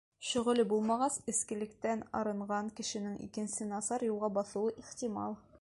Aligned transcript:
Шөғөлө 0.27 0.63
булмағас, 0.71 1.17
эскелектән 1.33 2.01
арынған 2.21 2.73
кешенең 2.81 3.23
икенсе 3.29 3.71
насар 3.77 4.11
юлға 4.11 4.35
баҫыуы 4.41 4.77
ихтимал. 4.87 5.43